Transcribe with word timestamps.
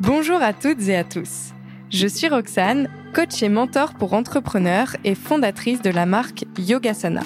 Bonjour 0.00 0.40
à 0.40 0.52
toutes 0.52 0.86
et 0.86 0.96
à 0.96 1.02
tous. 1.02 1.52
Je 1.90 2.06
suis 2.06 2.28
Roxane, 2.28 2.88
coach 3.14 3.42
et 3.42 3.48
mentor 3.48 3.94
pour 3.94 4.12
entrepreneurs 4.12 4.94
et 5.02 5.16
fondatrice 5.16 5.82
de 5.82 5.90
la 5.90 6.06
marque 6.06 6.44
Yogasana. 6.56 7.24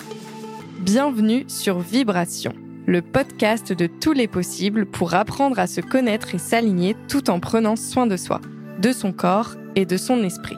Bienvenue 0.79 1.45
sur 1.49 1.81
Vibration, 1.81 2.55
le 2.87 3.03
podcast 3.03 3.75
de 3.75 3.87
tous 3.87 4.15
les 4.15 4.27
possibles 4.27 4.87
pour 4.87 5.13
apprendre 5.13 5.59
à 5.59 5.67
se 5.67 5.83
connaître 5.83 6.35
et 6.35 6.39
s'aligner 6.39 6.97
tout 7.09 7.29
en 7.29 7.41
prenant 7.41 7.77
soin 7.77 8.07
de 8.07 8.17
soi, 8.17 8.41
de 8.79 8.91
son 8.93 9.13
corps 9.13 9.55
et 9.77 9.85
de 9.85 9.99
son 9.99 10.25
esprit. 10.25 10.57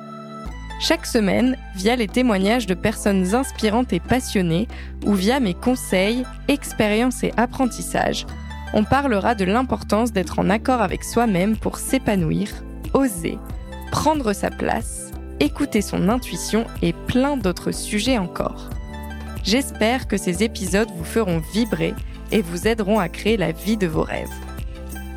Chaque 0.80 1.06
semaine, 1.06 1.56
via 1.74 1.96
les 1.96 2.08
témoignages 2.08 2.66
de 2.66 2.74
personnes 2.74 3.34
inspirantes 3.34 3.92
et 3.92 4.00
passionnées, 4.00 4.68
ou 5.04 5.14
via 5.14 5.40
mes 5.40 5.54
conseils, 5.54 6.24
expériences 6.46 7.24
et 7.24 7.32
apprentissages, 7.36 8.24
on 8.72 8.84
parlera 8.84 9.34
de 9.34 9.44
l'importance 9.44 10.12
d'être 10.12 10.38
en 10.38 10.50
accord 10.50 10.80
avec 10.80 11.04
soi-même 11.04 11.56
pour 11.56 11.78
s'épanouir, 11.78 12.48
oser, 12.92 13.38
prendre 13.90 14.32
sa 14.32 14.50
place, 14.50 15.12
écouter 15.40 15.82
son 15.82 16.08
intuition 16.08 16.66
et 16.82 16.92
plein 16.92 17.36
d'autres 17.36 17.72
sujets 17.72 18.18
encore. 18.18 18.70
J'espère 19.42 20.08
que 20.08 20.16
ces 20.16 20.42
épisodes 20.42 20.90
vous 20.96 21.04
feront 21.04 21.42
vibrer 21.52 21.94
et 22.32 22.42
vous 22.42 22.66
aideront 22.66 22.98
à 22.98 23.08
créer 23.08 23.36
la 23.36 23.52
vie 23.52 23.76
de 23.76 23.86
vos 23.86 24.02
rêves. 24.02 24.32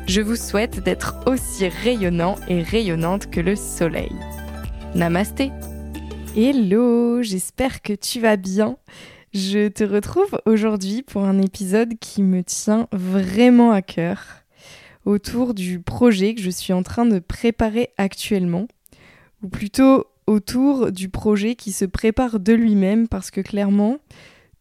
Je 0.06 0.20
vous 0.20 0.36
souhaite 0.36 0.82
d'être 0.82 1.16
aussi 1.26 1.68
rayonnant 1.68 2.36
et 2.48 2.62
rayonnante 2.62 3.30
que 3.30 3.40
le 3.40 3.56
soleil. 3.56 4.14
Namasté 4.94 5.50
Hello, 6.36 7.22
j'espère 7.22 7.82
que 7.82 7.92
tu 7.92 8.20
vas 8.20 8.36
bien. 8.36 8.76
Je 9.34 9.68
te 9.68 9.84
retrouve 9.84 10.40
aujourd'hui 10.46 11.02
pour 11.02 11.24
un 11.24 11.38
épisode 11.38 11.98
qui 12.00 12.22
me 12.22 12.42
tient 12.42 12.88
vraiment 12.92 13.72
à 13.72 13.82
cœur 13.82 14.24
autour 15.04 15.52
du 15.52 15.80
projet 15.80 16.34
que 16.34 16.40
je 16.40 16.48
suis 16.48 16.72
en 16.72 16.82
train 16.82 17.04
de 17.04 17.18
préparer 17.18 17.90
actuellement, 17.98 18.68
ou 19.42 19.48
plutôt 19.48 20.06
autour 20.26 20.92
du 20.92 21.10
projet 21.10 21.56
qui 21.56 21.72
se 21.72 21.84
prépare 21.84 22.40
de 22.40 22.54
lui-même 22.54 23.06
parce 23.06 23.30
que 23.30 23.42
clairement, 23.42 23.98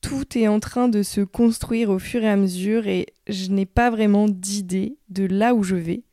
tout 0.02 0.38
est 0.38 0.50
en 0.50 0.60
train 0.60 0.90
de 0.90 1.02
se 1.02 1.22
construire 1.22 1.90
au 1.90 2.00
fur 2.00 2.22
et 2.23 2.30
à 2.30 2.36
mesure 2.36 2.88
et 2.88 3.08
je 3.28 3.50
n'ai 3.50 3.66
pas 3.66 3.90
vraiment 3.90 4.28
d'idée 4.28 4.98
de 5.10 5.26
là 5.26 5.54
où 5.54 5.64
je 5.64 5.76
vais. 5.76 6.04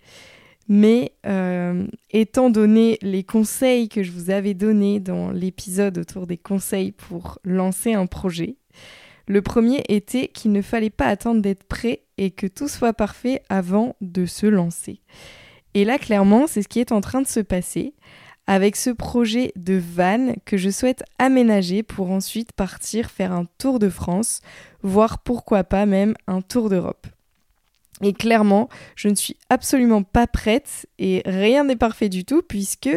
Mais 0.69 1.13
euh, 1.27 1.87
étant 2.11 2.49
donné 2.49 2.99
les 3.03 3.23
conseils 3.23 3.89
que 3.89 4.03
je 4.03 4.13
vous 4.13 4.31
avais 4.31 4.55
donnés 4.55 4.99
dans 4.99 5.31
l'épisode 5.31 5.99
autour 5.99 6.27
des 6.27 6.39
conseils 6.39 6.93
pour 6.93 7.39
lancer 7.45 7.93
un 7.93 8.07
projet, 8.07 8.57
le 9.27 9.43
premier 9.43 9.83
était 9.89 10.29
qu'il 10.29 10.53
ne 10.53 10.63
fallait 10.63 10.91
pas 10.91 11.07
attendre 11.07 11.43
d'être 11.43 11.65
prêt 11.65 12.03
et 12.19 12.31
que 12.31 12.47
tout 12.47 12.69
soit 12.69 12.93
parfait 12.93 13.43
avant 13.49 13.97
de 14.01 14.27
se 14.27 14.47
lancer. 14.47 15.01
Et 15.75 15.85
là, 15.85 15.99
clairement, 15.99 16.47
c'est 16.47 16.63
ce 16.63 16.69
qui 16.69 16.81
est 16.81 16.93
en 16.93 17.01
train 17.01 17.23
de 17.23 17.27
se 17.27 17.41
passer 17.41 17.95
avec 18.47 18.77
ce 18.77 18.91
projet 18.91 19.53
de 19.57 19.75
van 19.75 20.35
que 20.45 20.57
je 20.57 20.69
souhaite 20.71 21.03
aménager 21.19 21.83
pour 21.83 22.11
ensuite 22.11 22.53
partir 22.53 23.11
faire 23.11 23.33
un 23.33 23.47
tour 23.59 23.79
de 23.79 23.89
France, 23.89 24.41
voire 24.83 25.19
pourquoi 25.19 25.65
pas 25.65 25.87
même 25.87 26.15
un 26.27 26.43
tour 26.43 26.69
d'Europe. 26.69 27.07
Et 28.05 28.13
clairement, 28.13 28.69
je 28.97 29.09
ne 29.09 29.15
suis 29.15 29.37
absolument 29.49 30.03
pas 30.03 30.27
prête 30.27 30.87
et 30.99 31.23
rien 31.25 31.65
n'est 31.65 31.75
parfait 31.75 32.11
du 32.11 32.27
tout 32.27 32.43
puisque, 32.43 32.91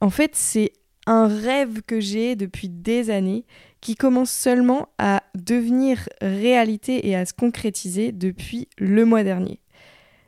en 0.00 0.08
fait, 0.08 0.30
c'est 0.34 0.72
un 1.06 1.26
rêve 1.26 1.82
que 1.82 1.98
j'ai 1.98 2.36
depuis 2.36 2.68
des 2.68 3.10
années 3.10 3.44
qui 3.80 3.96
commence 3.96 4.30
seulement 4.30 4.88
à 4.98 5.24
devenir 5.34 6.08
réalité 6.20 7.08
et 7.08 7.16
à 7.16 7.26
se 7.26 7.32
concrétiser 7.32 8.12
depuis 8.12 8.68
le 8.78 9.04
mois 9.04 9.24
dernier. 9.24 9.58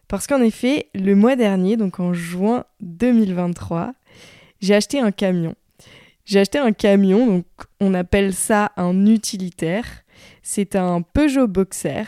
Parce 0.09 0.27
qu'en 0.27 0.43
effet, 0.43 0.89
le 0.95 1.15
mois 1.15 1.37
dernier, 1.37 1.77
donc 1.77 2.01
en 2.01 2.13
juin 2.13 2.65
2023, 2.81 3.95
j'ai 4.61 4.75
acheté 4.75 4.99
un 4.99 5.13
camion. 5.13 5.55
J'ai 6.25 6.41
acheté 6.41 6.59
un 6.59 6.73
camion, 6.73 7.27
donc 7.27 7.47
on 7.81 7.95
appelle 7.95 8.35
ça 8.35 8.73
un 8.77 9.07
utilitaire. 9.07 9.87
C'est 10.43 10.75
un 10.75 11.03
Peugeot 11.03 11.47
Boxer 11.47 12.05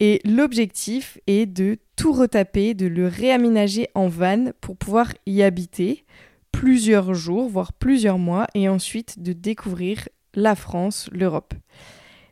et 0.00 0.20
l'objectif 0.24 1.18
est 1.26 1.46
de 1.46 1.78
tout 1.96 2.12
retaper, 2.12 2.74
de 2.74 2.86
le 2.86 3.06
réaménager 3.06 3.88
en 3.94 4.08
van 4.08 4.52
pour 4.60 4.76
pouvoir 4.76 5.12
y 5.26 5.42
habiter 5.42 6.04
plusieurs 6.50 7.14
jours, 7.14 7.48
voire 7.48 7.72
plusieurs 7.72 8.18
mois, 8.18 8.46
et 8.54 8.68
ensuite 8.68 9.22
de 9.22 9.32
découvrir 9.32 10.08
la 10.34 10.54
France, 10.54 11.08
l'Europe. 11.12 11.54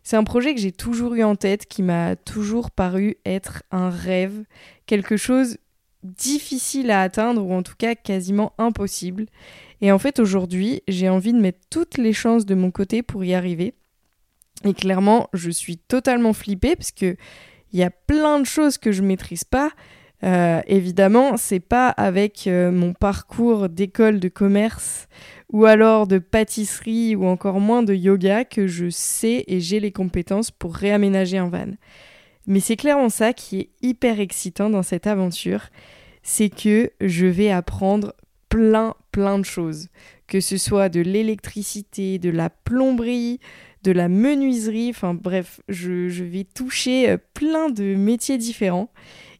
C'est 0.02 0.16
un 0.16 0.24
projet 0.24 0.54
que 0.54 0.60
j'ai 0.60 0.72
toujours 0.72 1.14
eu 1.14 1.22
en 1.22 1.36
tête, 1.36 1.66
qui 1.66 1.82
m'a 1.82 2.16
toujours 2.16 2.70
paru 2.70 3.16
être 3.24 3.62
un 3.70 3.90
rêve, 3.90 4.44
quelque 4.86 5.16
chose 5.16 5.58
difficile 6.02 6.90
à 6.90 7.02
atteindre, 7.02 7.44
ou 7.44 7.52
en 7.52 7.62
tout 7.62 7.76
cas 7.78 7.94
quasiment 7.94 8.52
impossible. 8.58 9.26
Et 9.80 9.92
en 9.92 9.98
fait, 9.98 10.18
aujourd'hui, 10.18 10.82
j'ai 10.88 11.08
envie 11.08 11.32
de 11.32 11.40
mettre 11.40 11.60
toutes 11.70 11.98
les 11.98 12.12
chances 12.12 12.46
de 12.46 12.56
mon 12.56 12.72
côté 12.72 13.02
pour 13.02 13.24
y 13.24 13.34
arriver. 13.34 13.74
Et 14.64 14.74
clairement, 14.74 15.28
je 15.32 15.50
suis 15.50 15.76
totalement 15.76 16.32
flippée 16.32 16.76
parce 16.76 16.92
que 16.92 17.16
il 17.72 17.80
y 17.80 17.82
a 17.82 17.90
plein 17.90 18.38
de 18.38 18.44
choses 18.44 18.78
que 18.78 18.92
je 18.92 19.02
maîtrise 19.02 19.44
pas. 19.44 19.70
Euh, 20.24 20.60
évidemment, 20.66 21.36
c'est 21.36 21.60
pas 21.60 21.88
avec 21.88 22.46
euh, 22.46 22.70
mon 22.70 22.92
parcours 22.92 23.68
d'école 23.68 24.20
de 24.20 24.28
commerce 24.28 25.08
ou 25.52 25.64
alors 25.64 26.06
de 26.06 26.18
pâtisserie 26.18 27.16
ou 27.16 27.26
encore 27.26 27.60
moins 27.60 27.82
de 27.82 27.94
yoga 27.94 28.44
que 28.44 28.66
je 28.66 28.88
sais 28.88 29.44
et 29.48 29.60
j'ai 29.60 29.80
les 29.80 29.90
compétences 29.90 30.50
pour 30.50 30.74
réaménager 30.74 31.38
un 31.38 31.48
van. 31.48 31.72
Mais 32.46 32.60
c'est 32.60 32.76
clairement 32.76 33.08
ça 33.08 33.32
qui 33.32 33.58
est 33.58 33.70
hyper 33.82 34.20
excitant 34.20 34.70
dans 34.70 34.82
cette 34.82 35.06
aventure, 35.06 35.68
c'est 36.22 36.50
que 36.50 36.90
je 37.00 37.26
vais 37.26 37.50
apprendre 37.50 38.14
plein 38.48 38.94
plein 39.12 39.38
de 39.38 39.44
choses, 39.44 39.88
que 40.26 40.40
ce 40.40 40.56
soit 40.56 40.88
de 40.88 41.00
l'électricité, 41.00 42.18
de 42.18 42.30
la 42.30 42.50
plomberie, 42.50 43.38
de 43.82 43.92
la 43.92 44.08
menuiserie, 44.08 44.90
enfin 44.90 45.14
bref, 45.14 45.60
je, 45.68 46.22
vais 46.22 46.44
toucher 46.44 47.10
euh, 47.10 47.16
plein 47.34 47.68
de 47.68 47.94
métiers 47.94 48.38
différents. 48.38 48.90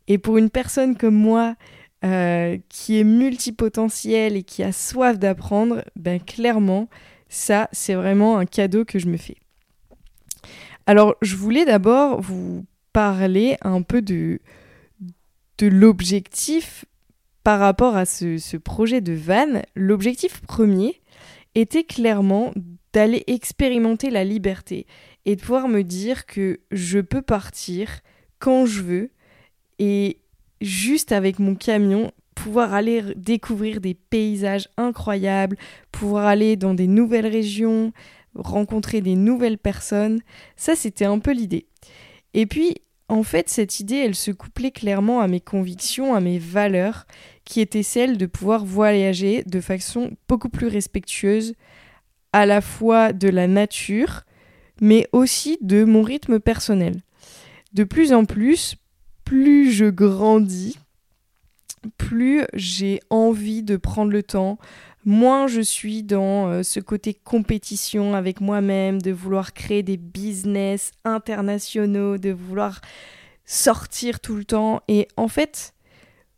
Et 0.09 0.19
pour 0.19 0.37
une 0.39 0.51
personne 0.51 0.97
comme 0.97 1.15
moi, 1.15 1.55
euh, 2.05 2.59
qui 2.69 2.99
est 2.99 3.05
multipotentielle 3.05 4.37
et 4.37 4.43
qui 4.43 4.63
a 4.63 4.73
soif 4.73 5.19
d'apprendre, 5.19 5.85
ben 5.95 6.21
clairement, 6.21 6.89
ça, 7.29 7.69
c'est 7.73 7.95
vraiment 7.95 8.39
un 8.39 8.47
cadeau 8.47 8.85
que 8.85 8.99
je 8.99 9.07
me 9.07 9.17
fais. 9.17 9.37
Alors, 10.87 11.15
je 11.23 11.37
voulais 11.37 11.65
d'abord 11.65 12.21
vous 12.21 12.67
parler 12.93 13.57
un 13.63 13.83
peu 13.83 14.03
de, 14.03 14.41
l'objectif 15.61 16.85
par 17.45 17.61
rapport 17.61 17.97
à 17.97 18.05
ce, 18.05 18.37
ce 18.37 18.57
projet 18.57 19.01
de 19.01 19.13
van. 19.13 19.63
L'objectif 19.77 20.41
premier 20.41 21.01
était 21.55 21.85
clairement 21.85 22.53
d'aller 22.93 23.25
expérimenter 23.27 24.11
la 24.11 24.25
liberté 24.25 24.87
et 25.25 25.37
de 25.37 25.41
pouvoir 25.41 25.69
me 25.69 25.83
dire 25.83 26.27
que 26.27 26.61
je 26.71 26.99
peux 26.99 27.23
partir 27.23 28.01
quand 28.39 28.67
je 28.67 28.83
veux 28.83 29.11
et 29.79 30.19
juste 30.61 31.13
avec 31.13 31.39
mon 31.39 31.55
camion 31.55 32.13
pouvoir 32.35 32.75
aller 32.75 33.03
découvrir 33.15 33.81
des 33.81 33.95
paysages 33.95 34.69
incroyables, 34.77 35.57
pouvoir 35.91 36.27
aller 36.27 36.57
dans 36.57 36.75
des 36.75 36.87
nouvelles 36.87 37.27
régions, 37.27 37.93
rencontrer 38.35 39.01
des 39.01 39.15
nouvelles 39.15 39.59
personnes. 39.59 40.21
Ça, 40.57 40.75
c'était 40.75 41.05
un 41.05 41.19
peu 41.19 41.33
l'idée. 41.33 41.67
Et 42.35 42.47
puis, 42.47 42.77
en 43.09 43.23
fait, 43.23 43.49
cette 43.49 43.81
idée, 43.81 43.97
elle 43.97 44.15
se 44.15 44.31
couplait 44.31 44.71
clairement 44.71 45.21
à 45.21 45.29
mes 45.29 45.41
convictions, 45.41 46.15
à 46.15 46.21
mes 46.21 46.39
valeurs, 46.39 47.07
qui 47.45 47.61
étaient 47.61 47.83
celles 47.83 48.17
de 48.17 48.27
pouvoir 48.27 48.65
voyager 48.65 49.43
de 49.45 49.61
façon 49.61 50.13
beaucoup 50.29 50.49
plus 50.49 50.69
respectueuse 50.69 51.55
à 52.33 52.47
la 52.47 52.61
fois 52.61 53.13
de 53.13 53.29
la 53.29 53.47
nature, 53.47 54.23
mais 54.81 55.07
aussi 55.13 55.59
de 55.61 55.85
mon 55.85 56.03
rythme 56.03 56.41
personnel. 56.41 57.01
De 57.73 57.85
plus 57.85 58.13
en 58.13 58.25
plus, 58.25 58.77
plus 59.25 59.71
je 59.71 59.87
grandis, 59.87 60.79
plus 61.99 62.45
j'ai 62.55 63.01
envie 63.11 63.63
de 63.63 63.77
prendre 63.77 64.13
le 64.13 64.23
temps, 64.23 64.59
moins 65.05 65.47
je 65.47 65.61
suis 65.61 66.03
dans 66.03 66.49
euh, 66.49 66.63
ce 66.63 66.81
côté 66.81 67.15
compétition 67.15 68.15
avec 68.15 68.41
moi-même, 68.41 69.01
de 69.01 69.11
vouloir 69.11 69.53
créer 69.53 69.83
des 69.83 69.97
business 69.97 70.93
internationaux, 71.05 72.19
de 72.19 72.31
vouloir 72.31 72.81
sortir 73.45 74.21
tout 74.21 74.37
le 74.37 74.45
temps. 74.45 74.83
Et 74.89 75.09
en 75.17 75.29
fait, 75.29 75.75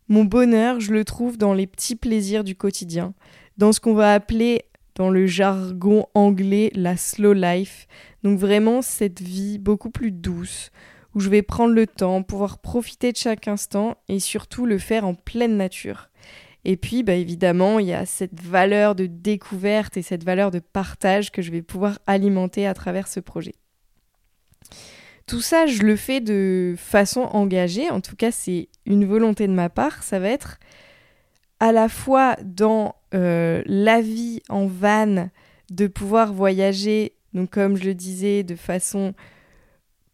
mon 0.08 0.24
bonheur, 0.24 0.80
je 0.80 0.92
le 0.92 1.04
trouve 1.04 1.36
dans 1.36 1.54
les 1.54 1.66
petits 1.66 1.96
plaisirs 1.96 2.44
du 2.44 2.54
quotidien, 2.54 3.14
dans 3.58 3.72
ce 3.72 3.80
qu'on 3.80 3.94
va 3.94 4.14
appeler 4.14 4.64
dans 4.94 5.10
le 5.10 5.26
jargon 5.26 6.06
anglais 6.14 6.70
la 6.74 6.96
slow 6.96 7.32
life. 7.32 7.86
Donc 8.22 8.38
vraiment 8.38 8.82
cette 8.82 9.20
vie 9.20 9.58
beaucoup 9.58 9.90
plus 9.90 10.12
douce, 10.12 10.70
où 11.14 11.20
je 11.20 11.28
vais 11.28 11.42
prendre 11.42 11.74
le 11.74 11.86
temps, 11.86 12.22
pouvoir 12.22 12.58
profiter 12.58 13.12
de 13.12 13.16
chaque 13.16 13.48
instant 13.48 13.96
et 14.08 14.20
surtout 14.20 14.66
le 14.66 14.78
faire 14.78 15.06
en 15.06 15.14
pleine 15.14 15.56
nature. 15.56 16.08
Et 16.64 16.76
puis, 16.76 17.02
bah, 17.02 17.14
évidemment, 17.14 17.78
il 17.78 17.86
y 17.86 17.92
a 17.92 18.06
cette 18.06 18.40
valeur 18.40 18.94
de 18.94 19.06
découverte 19.06 19.98
et 19.98 20.02
cette 20.02 20.24
valeur 20.24 20.50
de 20.50 20.60
partage 20.60 21.30
que 21.30 21.42
je 21.42 21.50
vais 21.50 21.60
pouvoir 21.60 21.98
alimenter 22.06 22.66
à 22.66 22.72
travers 22.72 23.06
ce 23.06 23.20
projet. 23.20 23.54
Tout 25.26 25.40
ça, 25.40 25.66
je 25.66 25.82
le 25.82 25.96
fais 25.96 26.20
de 26.20 26.74
façon 26.76 27.22
engagée, 27.32 27.90
en 27.90 28.00
tout 28.00 28.14
cas 28.14 28.30
c'est 28.30 28.68
une 28.84 29.06
volonté 29.06 29.46
de 29.46 29.54
ma 29.54 29.70
part, 29.70 30.02
ça 30.02 30.18
va 30.18 30.28
être 30.28 30.58
à 31.60 31.72
la 31.72 31.88
fois 31.88 32.36
dans 32.44 32.94
euh, 33.14 33.62
la 33.66 34.00
vie 34.00 34.40
en 34.48 34.66
van, 34.66 35.28
de 35.70 35.86
pouvoir 35.86 36.32
voyager, 36.32 37.12
donc 37.32 37.50
comme 37.50 37.76
je 37.76 37.84
le 37.84 37.94
disais, 37.94 38.42
de 38.42 38.54
façon 38.54 39.14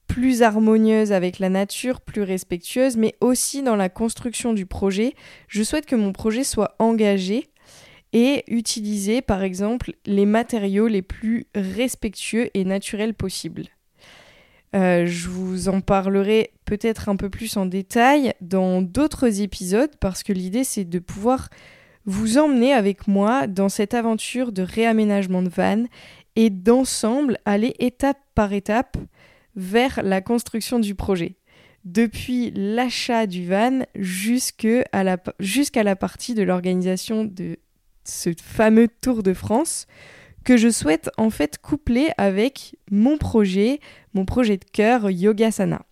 plus 0.07 0.43
harmonieuse 0.43 1.13
avec 1.13 1.39
la 1.39 1.49
nature, 1.49 2.01
plus 2.01 2.23
respectueuse, 2.23 2.97
mais 2.97 3.15
aussi 3.21 3.63
dans 3.63 3.77
la 3.77 3.89
construction 3.89 4.53
du 4.53 4.67
projet. 4.67 5.15
Je 5.47 5.63
souhaite 5.63 5.87
que 5.87 5.97
mon 5.97 6.13
projet 6.13 6.43
soit 6.43 6.75
engagé 6.81 7.49
et 8.13 8.43
utiliser 8.49 9.23
par 9.23 9.43
exemple 9.43 9.93
les 10.07 10.27
matériaux 10.27 10.89
les 10.89 11.03
plus 11.03 11.47
respectueux 11.55 12.51
et 12.55 12.65
naturels 12.65 13.15
possibles. 13.15 13.69
Euh, 14.75 15.05
je 15.05 15.29
vous 15.29 15.69
en 15.69 15.81
parlerai 15.81 16.53
peut-être 16.65 17.09
un 17.09 17.17
peu 17.17 17.29
plus 17.29 17.57
en 17.57 17.67
détail 17.67 18.35
dans 18.41 18.83
d'autres 18.83 19.41
épisodes 19.41 19.91
parce 19.99 20.23
que 20.23 20.33
l'idée 20.33 20.63
c'est 20.63 20.85
de 20.85 21.01
pouvoir 21.01 21.49
vous 22.07 22.39
emmener 22.39 22.73
avec 22.73 23.09
moi 23.09 23.49
dans 23.49 23.69
cette 23.69 23.95
aventure 23.95 24.53
de 24.53 24.63
réaménagement 24.63 25.43
de 25.43 25.49
vannes 25.49 25.89
et 26.37 26.51
d'ensemble 26.51 27.39
aller 27.45 27.75
étape 27.81 28.21
par 28.37 28.53
étape 28.53 28.97
vers 29.57 30.03
la 30.05 30.21
construction 30.21 30.79
du 30.79 30.95
projet. 30.95 31.37
Depuis 31.85 32.53
l'achat 32.55 33.27
du 33.27 33.47
van 33.47 33.81
jusqu'à 33.97 35.03
la, 35.03 35.17
jusqu'à 35.41 35.83
la 35.83 35.97
partie 35.97 36.35
de 36.35 36.43
l'organisation 36.43 37.25
de 37.25 37.59
ce 38.05 38.31
fameux 38.41 38.89
Tour 38.89 39.23
de 39.23 39.35
France 39.35 39.87
que 40.45 40.57
je 40.57 40.69
souhaite 40.69 41.11
en 41.19 41.31
fait 41.31 41.59
coupler 41.59 42.11
avec 42.17 42.77
mon 42.91 43.19
projet, 43.19 43.81
mon 44.15 44.25
projet 44.25 44.57
de 44.57 44.65
cœur 44.65 45.11
Yogasana. 45.11 45.83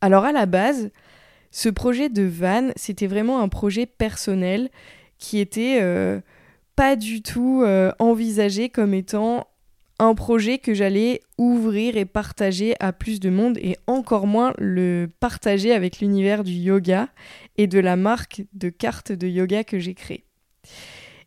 Alors 0.00 0.24
à 0.24 0.32
la 0.32 0.46
base, 0.46 0.90
ce 1.50 1.68
projet 1.68 2.08
de 2.08 2.22
van, 2.22 2.70
c'était 2.76 3.06
vraiment 3.06 3.40
un 3.40 3.48
projet 3.48 3.86
personnel 3.86 4.70
qui 5.18 5.38
était 5.38 5.78
euh, 5.80 6.20
pas 6.76 6.94
du 6.94 7.22
tout 7.22 7.62
euh, 7.64 7.90
envisagé 7.98 8.68
comme 8.68 8.94
étant 8.94 9.46
un 9.98 10.14
projet 10.14 10.58
que 10.58 10.74
j'allais 10.74 11.22
ouvrir 11.38 11.96
et 11.96 12.04
partager 12.04 12.76
à 12.78 12.92
plus 12.92 13.18
de 13.18 13.30
monde 13.30 13.58
et 13.58 13.76
encore 13.88 14.28
moins 14.28 14.52
le 14.58 15.08
partager 15.18 15.72
avec 15.72 15.98
l'univers 15.98 16.44
du 16.44 16.52
yoga 16.52 17.08
et 17.56 17.66
de 17.66 17.80
la 17.80 17.96
marque 17.96 18.42
de 18.52 18.68
cartes 18.68 19.10
de 19.10 19.26
yoga 19.26 19.64
que 19.64 19.80
j'ai 19.80 19.94
créée. 19.94 20.24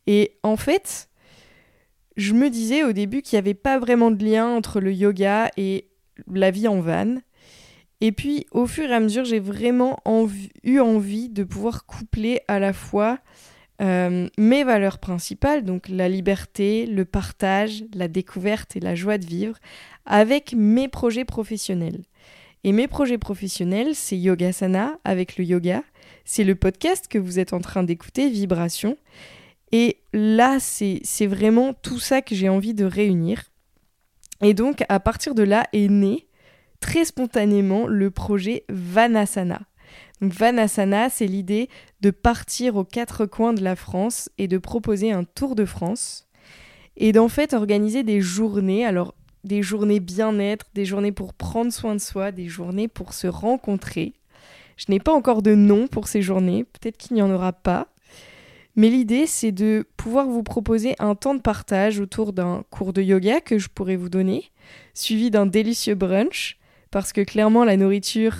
Et 0.08 0.38
en 0.44 0.56
fait, 0.56 1.10
je 2.22 2.34
me 2.34 2.50
disais 2.50 2.84
au 2.84 2.94
début 2.94 3.22
qu'il 3.22 3.38
n'y 3.38 3.40
avait 3.40 3.54
pas 3.54 3.80
vraiment 3.80 4.12
de 4.12 4.24
lien 4.24 4.48
entre 4.48 4.80
le 4.80 4.94
yoga 4.94 5.50
et 5.58 5.88
la 6.32 6.52
vie 6.52 6.68
en 6.68 6.80
van. 6.80 7.18
Et 8.00 8.12
puis, 8.12 8.46
au 8.52 8.66
fur 8.66 8.90
et 8.90 8.94
à 8.94 9.00
mesure, 9.00 9.26
j'ai 9.26 9.40
vraiment 9.40 10.00
eu 10.64 10.80
envie 10.80 11.30
de 11.30 11.44
pouvoir 11.44 11.86
coupler 11.86 12.42
à 12.48 12.60
la 12.60 12.74
fois 12.74 13.20
euh, 13.82 14.28
mes 14.38 14.64
valeurs 14.64 15.00
principales, 15.00 15.64
donc 15.64 15.88
la 15.88 16.10
liberté, 16.10 16.86
le 16.86 17.06
partage, 17.06 17.84
la 17.94 18.08
découverte 18.08 18.76
et 18.76 18.80
la 18.80 18.96
joie 18.96 19.18
de 19.18 19.26
vivre, 19.26 19.58
avec 20.06 20.54
mes 20.54 20.88
projets 20.88 21.26
professionnels. 21.26 22.04
Et 22.64 22.72
mes 22.72 22.88
projets 22.88 23.18
professionnels, 23.18 23.96
c'est 23.96 24.18
Yogasana 24.18 25.00
avec 25.04 25.38
le 25.38 25.44
yoga, 25.44 25.84
c'est 26.26 26.44
le 26.44 26.54
podcast 26.54 27.08
que 27.08 27.18
vous 27.18 27.40
êtes 27.40 27.54
en 27.54 27.60
train 27.60 27.84
d'écouter, 27.84 28.30
Vibration, 28.30 28.98
et 29.72 29.98
là, 30.14 30.58
c'est 30.60 31.28
vraiment 31.28 31.74
tout 31.74 32.00
ça 32.00 32.22
que 32.22 32.36
j'ai 32.36 32.50
envie 32.50 32.74
de 32.74 32.86
réunir. 32.86 33.44
Et 34.42 34.54
donc, 34.54 34.84
à 34.90 35.00
partir 35.00 35.36
de 35.36 35.44
là 35.44 35.68
est 35.72 35.88
né 35.88 36.28
très 36.80 37.06
spontanément 37.06 37.88
le 37.88 38.10
projet 38.10 38.66
Vanasana. 38.70 39.62
Vanasana, 40.20 41.10
c'est 41.10 41.28
l'idée 41.28 41.70
de 42.02 42.12
partir 42.12 42.76
aux 42.76 42.84
quatre 42.84 43.26
coins 43.26 43.54
de 43.54 43.64
la 43.64 43.76
France 43.76 44.30
et 44.38 44.48
de 44.48 44.58
proposer 44.58 45.12
un 45.12 45.24
tour 45.24 45.56
de 45.56 45.66
France 45.66 46.28
et 46.98 47.12
d'en 47.12 47.30
fait 47.30 47.54
organiser 47.54 48.04
des 48.04 48.20
journées. 48.22 48.86
Alors, 48.86 49.16
des 49.44 49.64
journées 49.64 50.00
bien-être, 50.00 50.68
des 50.74 50.86
journées 50.86 51.12
pour 51.12 51.34
prendre 51.34 51.72
soin 51.72 51.96
de 51.96 52.02
soi, 52.02 52.32
des 52.32 52.48
journées 52.48 52.88
pour 52.88 53.14
se 53.14 53.28
rencontrer. 53.28 54.14
Je 54.78 54.86
n'ai 54.90 55.00
pas 55.00 55.14
encore 55.14 55.42
de 55.42 55.56
nom 55.56 55.88
pour 55.88 56.08
ces 56.08 56.22
journées, 56.22 56.64
peut-être 56.64 56.98
qu'il 56.98 57.16
n'y 57.16 57.22
en 57.22 57.32
aura 57.32 57.54
pas, 57.54 57.88
mais 58.76 58.90
l'idée, 58.90 59.26
c'est 59.26 59.52
de 59.52 59.86
pouvoir 59.98 60.28
vous 60.28 60.44
proposer 60.44 60.96
un 61.00 61.16
temps 61.16 61.36
de 61.36 61.42
partage 61.42 62.00
autour 62.00 62.34
d'un 62.34 62.64
cours 62.70 62.94
de 62.94 63.02
yoga 63.02 63.42
que 63.42 63.58
je 63.58 63.68
pourrais 63.68 63.98
vous 63.98 64.10
donner, 64.10 64.46
suivi 64.94 65.30
d'un 65.30 65.46
délicieux 65.46 65.96
brunch, 65.96 66.58
parce 66.90 67.14
que 67.14 67.22
clairement, 67.22 67.66
la 67.66 67.78
nourriture, 67.78 68.36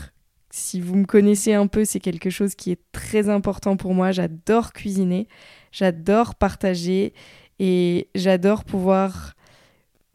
si 0.50 0.82
vous 0.82 0.96
me 0.96 1.06
connaissez 1.06 1.54
un 1.54 1.68
peu, 1.68 1.86
c'est 1.86 2.00
quelque 2.00 2.30
chose 2.30 2.56
qui 2.56 2.72
est 2.72 2.82
très 2.92 3.30
important 3.30 3.78
pour 3.78 3.94
moi. 3.94 4.12
J'adore 4.12 4.74
cuisiner, 4.74 5.28
j'adore 5.72 6.36
partager 6.36 7.14
et 7.60 8.10
j'adore 8.16 8.64
pouvoir 8.64 9.34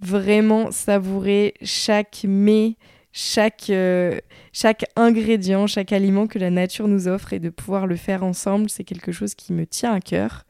vraiment 0.01 0.71
savourer 0.71 1.55
chaque 1.63 2.25
mets, 2.29 2.77
chaque, 3.19 3.71
euh, 3.71 4.19
chaque 4.53 4.85
ingrédient, 4.95 5.67
chaque 5.67 5.91
aliment 5.91 6.27
que 6.27 6.39
la 6.39 6.51
nature 6.51 6.87
nous 6.87 7.09
offre 7.09 7.33
et 7.33 7.39
de 7.39 7.49
pouvoir 7.49 7.87
le 7.87 7.97
faire 7.97 8.23
ensemble, 8.23 8.69
c'est 8.69 8.85
quelque 8.85 9.11
chose 9.11 9.35
qui 9.35 9.55
me 9.55 9.65
tient 9.65 9.95
à 9.95 10.01
cœur. 10.01 10.45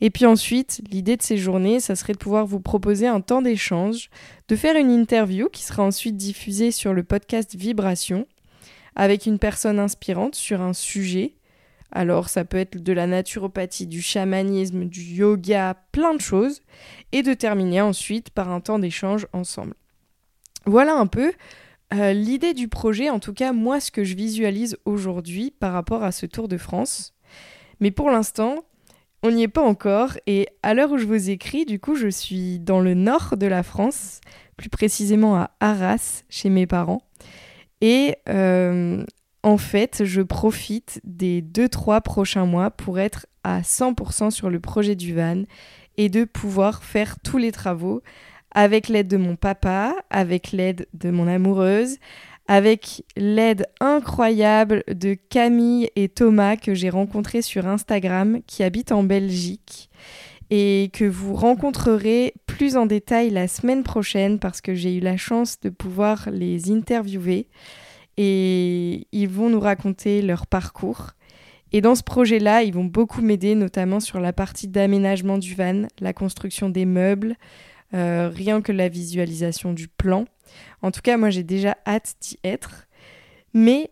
Et 0.00 0.10
puis 0.10 0.24
ensuite, 0.24 0.82
l'idée 0.88 1.16
de 1.16 1.22
ces 1.22 1.36
journées, 1.36 1.80
ça 1.80 1.96
serait 1.96 2.12
de 2.12 2.18
pouvoir 2.18 2.46
vous 2.46 2.60
proposer 2.60 3.08
un 3.08 3.20
temps 3.20 3.42
d'échange, 3.42 4.08
de 4.46 4.54
faire 4.54 4.76
une 4.76 4.92
interview 4.92 5.48
qui 5.48 5.64
sera 5.64 5.82
ensuite 5.82 6.16
diffusée 6.16 6.70
sur 6.70 6.92
le 6.92 7.02
podcast 7.02 7.56
Vibration 7.56 8.28
avec 8.94 9.26
une 9.26 9.40
personne 9.40 9.80
inspirante 9.80 10.36
sur 10.36 10.60
un 10.60 10.74
sujet. 10.74 11.34
Alors 11.90 12.28
ça 12.28 12.44
peut 12.44 12.58
être 12.58 12.80
de 12.80 12.92
la 12.92 13.08
naturopathie, 13.08 13.88
du 13.88 14.00
chamanisme, 14.00 14.84
du 14.84 15.02
yoga, 15.02 15.74
plein 15.90 16.14
de 16.14 16.20
choses. 16.20 16.62
Et 17.10 17.24
de 17.24 17.34
terminer 17.34 17.80
ensuite 17.80 18.30
par 18.30 18.52
un 18.52 18.60
temps 18.60 18.78
d'échange 18.78 19.26
ensemble. 19.32 19.74
Voilà 20.66 20.94
un 20.94 21.08
peu 21.08 21.32
euh, 21.94 22.12
l'idée 22.12 22.54
du 22.54 22.68
projet, 22.68 23.10
en 23.10 23.20
tout 23.20 23.32
cas 23.32 23.52
moi 23.52 23.80
ce 23.80 23.90
que 23.90 24.04
je 24.04 24.16
visualise 24.16 24.76
aujourd'hui 24.84 25.52
par 25.58 25.72
rapport 25.72 26.02
à 26.02 26.12
ce 26.12 26.26
Tour 26.26 26.48
de 26.48 26.56
France. 26.56 27.14
Mais 27.80 27.90
pour 27.90 28.10
l'instant, 28.10 28.64
on 29.22 29.30
n'y 29.30 29.44
est 29.44 29.48
pas 29.48 29.62
encore 29.62 30.12
et 30.26 30.48
à 30.62 30.74
l'heure 30.74 30.92
où 30.92 30.98
je 30.98 31.06
vous 31.06 31.30
écris, 31.30 31.64
du 31.64 31.78
coup 31.78 31.94
je 31.94 32.08
suis 32.08 32.58
dans 32.58 32.80
le 32.80 32.94
nord 32.94 33.36
de 33.36 33.46
la 33.46 33.62
France, 33.62 34.20
plus 34.56 34.68
précisément 34.68 35.36
à 35.36 35.50
Arras, 35.60 36.24
chez 36.28 36.50
mes 36.50 36.66
parents. 36.66 37.02
Et 37.80 38.16
euh, 38.28 39.04
en 39.42 39.58
fait, 39.58 40.04
je 40.04 40.22
profite 40.22 41.00
des 41.04 41.42
2-3 41.42 42.00
prochains 42.02 42.46
mois 42.46 42.70
pour 42.70 42.98
être 42.98 43.26
à 43.44 43.60
100% 43.60 44.30
sur 44.30 44.50
le 44.50 44.58
projet 44.58 44.96
du 44.96 45.14
van 45.14 45.44
et 45.96 46.08
de 46.08 46.24
pouvoir 46.24 46.82
faire 46.82 47.16
tous 47.20 47.38
les 47.38 47.52
travaux 47.52 48.02
avec 48.56 48.88
l'aide 48.88 49.06
de 49.06 49.18
mon 49.18 49.36
papa, 49.36 49.94
avec 50.08 50.50
l'aide 50.50 50.88
de 50.94 51.10
mon 51.10 51.28
amoureuse, 51.28 51.98
avec 52.48 53.04
l'aide 53.14 53.66
incroyable 53.80 54.82
de 54.88 55.14
Camille 55.14 55.90
et 55.94 56.08
Thomas 56.08 56.56
que 56.56 56.72
j'ai 56.72 56.88
rencontrés 56.88 57.42
sur 57.42 57.68
Instagram, 57.68 58.40
qui 58.46 58.62
habitent 58.62 58.92
en 58.92 59.02
Belgique 59.02 59.90
et 60.48 60.90
que 60.94 61.04
vous 61.04 61.34
rencontrerez 61.34 62.32
plus 62.46 62.78
en 62.78 62.86
détail 62.86 63.28
la 63.28 63.46
semaine 63.46 63.82
prochaine 63.82 64.38
parce 64.38 64.62
que 64.62 64.74
j'ai 64.74 64.96
eu 64.96 65.00
la 65.00 65.18
chance 65.18 65.60
de 65.60 65.68
pouvoir 65.68 66.30
les 66.32 66.70
interviewer 66.70 67.48
et 68.16 69.06
ils 69.12 69.28
vont 69.28 69.50
nous 69.50 69.60
raconter 69.60 70.22
leur 70.22 70.46
parcours. 70.46 71.10
Et 71.72 71.82
dans 71.82 71.94
ce 71.94 72.04
projet-là, 72.04 72.62
ils 72.62 72.72
vont 72.72 72.84
beaucoup 72.84 73.20
m'aider, 73.20 73.54
notamment 73.54 74.00
sur 74.00 74.18
la 74.18 74.32
partie 74.32 74.68
d'aménagement 74.68 75.36
du 75.36 75.54
van, 75.54 75.88
la 76.00 76.14
construction 76.14 76.70
des 76.70 76.86
meubles, 76.86 77.36
euh, 77.94 78.28
rien 78.28 78.62
que 78.62 78.72
la 78.72 78.88
visualisation 78.88 79.72
du 79.72 79.88
plan. 79.88 80.26
En 80.82 80.90
tout 80.90 81.00
cas, 81.02 81.16
moi 81.16 81.30
j'ai 81.30 81.42
déjà 81.42 81.76
hâte 81.86 82.14
d'y 82.20 82.38
être. 82.44 82.86
Mais 83.54 83.90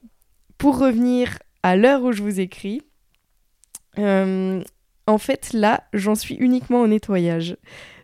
pour 0.59 0.79
revenir 0.79 1.39
à 1.63 1.77
l'heure 1.77 2.03
où 2.03 2.13
je 2.13 2.23
vous 2.23 2.41
écris, 2.41 2.83
euh, 3.99 4.63
en 5.07 5.19
fait 5.19 5.53
là, 5.53 5.85
j'en 5.93 6.15
suis 6.15 6.35
uniquement 6.35 6.81
au 6.81 6.87
nettoyage. 6.87 7.57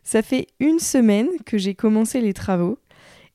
Ça 0.03 0.23
fait 0.23 0.47
une 0.61 0.79
semaine 0.79 1.29
que 1.45 1.59
j'ai 1.59 1.75
commencé 1.75 2.21
les 2.21 2.33
travaux 2.33 2.79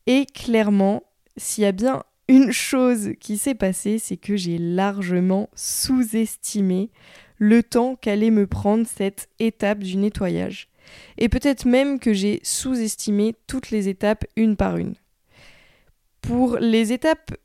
et 0.07 0.25
clairement, 0.25 1.03
s'il 1.37 1.63
y 1.63 1.67
a 1.67 1.71
bien 1.71 2.03
une 2.27 2.51
chose 2.51 3.11
qui 3.19 3.37
s'est 3.37 3.55
passée, 3.55 3.99
c'est 3.99 4.17
que 4.17 4.35
j'ai 4.35 4.57
largement 4.57 5.49
sous-estimé 5.55 6.89
le 7.37 7.61
temps 7.63 7.95
qu'allait 7.95 8.31
me 8.31 8.47
prendre 8.47 8.87
cette 8.87 9.29
étape 9.39 9.79
du 9.79 9.97
nettoyage 9.97 10.69
et 11.17 11.29
peut-être 11.29 11.65
même 11.65 11.99
que 11.99 12.13
j'ai 12.13 12.39
sous-estimé 12.43 13.35
toutes 13.47 13.71
les 13.71 13.89
étapes 13.89 14.25
une 14.35 14.55
par 14.55 14.77
une. 14.77 14.95
Pour 16.21 16.57
les 16.57 16.91
étapes 16.93 17.35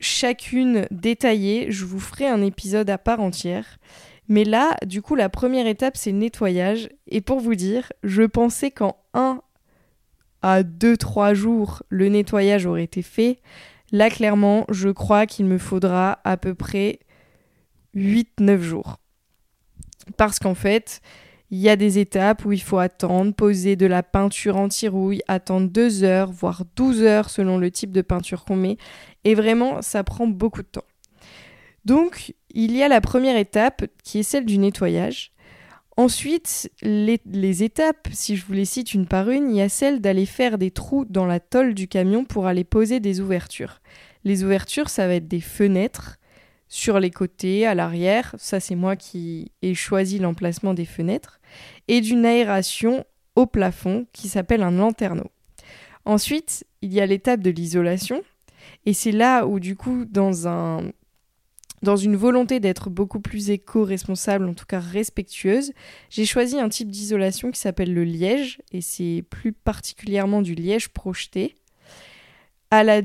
chacune 0.00 0.86
détaillées, 0.90 1.70
je 1.70 1.84
vous 1.84 2.00
ferai 2.00 2.26
un 2.26 2.42
épisode 2.42 2.90
à 2.90 2.98
part 2.98 3.20
entière. 3.20 3.78
Mais 4.28 4.44
là, 4.44 4.76
du 4.86 5.02
coup, 5.02 5.14
la 5.14 5.28
première 5.28 5.66
étape, 5.66 5.96
c'est 5.96 6.12
le 6.12 6.18
nettoyage. 6.18 6.88
Et 7.06 7.20
pour 7.20 7.40
vous 7.40 7.54
dire, 7.54 7.90
je 8.02 8.22
pensais 8.22 8.70
qu'en 8.70 8.96
1 9.14 9.40
à 10.42 10.62
2-3 10.62 11.34
jours, 11.34 11.82
le 11.88 12.08
nettoyage 12.08 12.66
aurait 12.66 12.84
été 12.84 13.02
fait. 13.02 13.40
Là, 13.90 14.10
clairement, 14.10 14.66
je 14.68 14.90
crois 14.90 15.26
qu'il 15.26 15.46
me 15.46 15.58
faudra 15.58 16.20
à 16.24 16.36
peu 16.36 16.54
près 16.54 17.00
8-9 17.96 18.60
jours. 18.60 18.98
Parce 20.16 20.38
qu'en 20.38 20.54
fait, 20.54 21.00
il 21.50 21.58
y 21.58 21.68
a 21.68 21.76
des 21.76 21.98
étapes 21.98 22.44
où 22.44 22.52
il 22.52 22.60
faut 22.60 22.78
attendre, 22.78 23.32
poser 23.32 23.74
de 23.76 23.86
la 23.86 24.02
peinture 24.02 24.56
anti-rouille, 24.56 25.22
attendre 25.28 25.68
2 25.68 26.04
heures, 26.04 26.30
voire 26.30 26.64
12 26.76 27.02
heures 27.02 27.30
selon 27.30 27.58
le 27.58 27.70
type 27.70 27.92
de 27.92 28.02
peinture 28.02 28.44
qu'on 28.44 28.56
met. 28.56 28.76
Et 29.24 29.34
vraiment, 29.34 29.80
ça 29.80 30.04
prend 30.04 30.26
beaucoup 30.26 30.62
de 30.62 30.68
temps. 30.68 30.84
Donc, 31.84 32.34
il 32.50 32.76
y 32.76 32.82
a 32.82 32.88
la 32.88 33.00
première 33.00 33.36
étape 33.36 33.86
qui 34.04 34.18
est 34.18 34.22
celle 34.22 34.44
du 34.44 34.58
nettoyage. 34.58 35.32
Ensuite, 35.96 36.70
les, 36.82 37.62
étapes, 37.62 38.08
si 38.12 38.36
je 38.36 38.44
vous 38.46 38.52
les 38.52 38.66
cite 38.66 38.94
une 38.94 39.06
par 39.06 39.30
une, 39.30 39.50
il 39.50 39.56
y 39.56 39.62
a 39.62 39.68
celle 39.68 40.00
d'aller 40.00 40.26
faire 40.26 40.58
des 40.58 40.70
trous 40.70 41.04
dans 41.06 41.26
la 41.26 41.40
tôle 41.40 41.74
du 41.74 41.88
camion 41.88 42.24
pour 42.24 42.46
aller 42.46 42.62
poser 42.62 43.00
des 43.00 43.20
ouvertures. 43.20 43.80
Les 44.22 44.44
ouvertures, 44.44 44.90
ça 44.90 45.08
va 45.08 45.14
être 45.14 45.26
des 45.26 45.40
fenêtres 45.40 46.18
sur 46.68 47.00
les 47.00 47.10
côtés, 47.10 47.66
à 47.66 47.74
l'arrière. 47.74 48.34
Ça, 48.38 48.60
c'est 48.60 48.74
moi 48.74 48.96
qui 48.96 49.52
ai 49.62 49.74
choisi 49.74 50.18
l'emplacement 50.18 50.74
des 50.74 50.84
fenêtres. 50.84 51.40
Et 51.88 52.00
d'une 52.00 52.26
aération 52.26 53.04
au 53.36 53.46
plafond 53.46 54.06
qui 54.12 54.28
s'appelle 54.28 54.62
un 54.62 54.72
lanterneau. 54.72 55.30
Ensuite, 56.04 56.66
il 56.82 56.92
y 56.92 57.00
a 57.00 57.06
l'étape 57.06 57.40
de 57.40 57.50
l'isolation. 57.50 58.22
Et 58.86 58.92
c'est 58.92 59.12
là 59.12 59.46
où, 59.46 59.60
du 59.60 59.76
coup, 59.76 60.04
dans 60.04 60.48
un 60.48 60.90
dans 61.82 61.96
une 61.96 62.16
volonté 62.16 62.58
d'être 62.58 62.90
beaucoup 62.90 63.20
plus 63.20 63.50
éco-responsable, 63.50 64.48
en 64.48 64.54
tout 64.54 64.66
cas 64.66 64.80
respectueuse, 64.80 65.72
j'ai 66.10 66.24
choisi 66.24 66.58
un 66.58 66.68
type 66.68 66.90
d'isolation 66.90 67.50
qui 67.50 67.60
s'appelle 67.60 67.94
le 67.94 68.04
liège, 68.04 68.58
et 68.72 68.80
c'est 68.80 69.24
plus 69.30 69.52
particulièrement 69.52 70.42
du 70.42 70.56
liège 70.56 70.88
projeté. 70.88 71.54
À 72.70 72.82
la 72.82 73.02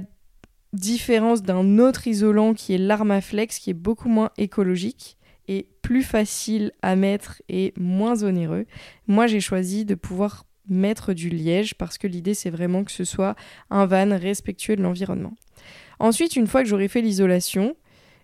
différence 0.74 1.44
d'un 1.44 1.77
autre 1.80 2.08
isolant 2.08 2.53
qui 2.53 2.74
est 2.74 2.77
l'Armaflex, 2.77 3.60
qui 3.60 3.70
est 3.70 3.75
beaucoup 3.75 4.10
moins 4.10 4.32
écologique 4.38 5.18
et 5.48 5.68
plus 5.82 6.03
facile 6.03 6.72
à 6.82 6.96
mettre 6.96 7.42
et 7.50 7.74
moins 7.77 8.24
onéreux. 8.24 8.65
Moi, 9.08 9.27
j'ai 9.27 9.39
choisi 9.39 9.86
de 9.86 9.96
pouvoir 9.96 10.46
mettre 10.68 11.13
du 11.13 11.30
liège 11.30 11.75
parce 11.75 11.98
que 11.98 12.08
l'idée, 12.08 12.34
c'est 12.34 12.50
vraiment 12.50 12.84
que 12.84 12.92
ce 12.92 13.03
soit 13.03 13.36
un 13.70 13.86
van 13.86 14.18
respectueux 14.18 14.75
de 14.75 14.82
l'environnement. 14.82 15.34
Ensuite, 16.00 16.36
une 16.36 16.48
fois 16.48 16.63
que 16.63 16.70
j'aurai 16.70 16.88
fait 16.88 17.01
l'isolation, 17.01 17.75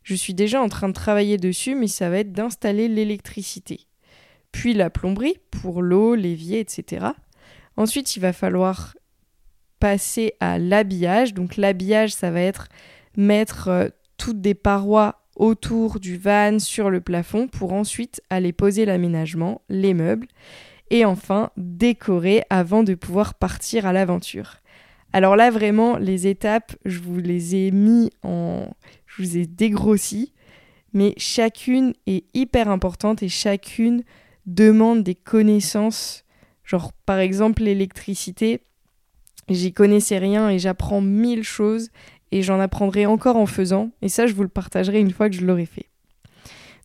je 0.04 0.16
suis 0.16 0.34
déjà 0.34 0.62
en 0.62 0.70
train 0.70 0.88
de 0.88 0.94
travailler 0.94 1.38
dessus, 1.38 1.76
mais 1.76 1.88
ça 1.88 2.10
va 2.10 2.20
être 2.20 2.32
d'installer 2.32 2.88
l'électricité. 2.88 3.82
Puis 4.52 4.74
la 4.74 4.90
plomberie 4.90 5.38
pour 5.52 5.82
l'eau, 5.82 6.16
l'évier, 6.16 6.60
etc. 6.60 7.08
Ensuite, 7.78 8.16
il 8.16 8.22
va 8.22 8.34
falloir 8.34 8.96
passer 9.80 10.34
à 10.40 10.58
l'habillage. 10.58 11.34
Donc 11.34 11.58
l'habillage, 11.58 12.14
ça 12.14 12.32
va 12.32 12.42
être 12.42 12.68
mettre 13.16 13.68
euh, 13.68 13.90
toutes 14.18 14.42
des 14.42 14.54
parois 14.54 15.24
autour 15.36 16.00
du 16.00 16.18
van 16.18 16.60
sur 16.60 16.90
le 16.90 17.02
plafond 17.02 17.48
pour 17.48 17.74
ensuite 17.74 18.22
aller 18.30 18.52
poser 18.52 18.86
l'aménagement, 18.86 19.62
les 19.70 19.94
meubles 19.94 20.28
et 20.90 21.06
enfin 21.06 21.52
décorer 21.56 22.44
avant 22.50 22.84
de 22.84 22.94
pouvoir 22.96 23.36
partir 23.36 23.86
à 23.86 23.94
l'aventure. 23.94 24.58
Alors 25.14 25.36
là 25.36 25.50
vraiment 25.50 25.98
les 25.98 26.28
étapes, 26.28 26.76
je 26.86 27.00
vous 27.00 27.18
les 27.18 27.56
ai 27.56 27.72
mis 27.72 28.12
en 28.24 28.68
je 29.06 29.24
vous 29.24 29.38
ai 29.38 29.46
dégrossi, 29.48 30.34
mais 30.94 31.14
chacune 31.18 31.94
est 32.06 32.26
hyper 32.34 32.70
importante 32.70 33.24
et 33.24 33.30
chacune 33.30 34.04
demande 34.46 35.04
des 35.04 35.16
connaissances. 35.16 36.26
Genre, 36.64 36.94
par 37.06 37.20
exemple, 37.20 37.64
l'électricité, 37.64 38.62
j'y 39.50 39.74
connaissais 39.74 40.18
rien 40.18 40.50
et 40.50 40.60
j'apprends 40.60 41.02
mille 41.02 41.44
choses 41.44 41.90
et 42.32 42.42
j'en 42.42 42.60
apprendrai 42.60 43.06
encore 43.06 43.36
en 43.36 43.46
faisant. 43.46 43.92
Et 44.02 44.10
ça, 44.10 44.28
je 44.28 44.34
vous 44.34 44.44
le 44.44 44.50
partagerai 44.50 45.00
une 45.00 45.12
fois 45.12 45.30
que 45.30 45.36
je 45.36 45.46
l'aurai 45.46 45.66
fait. 45.66 45.88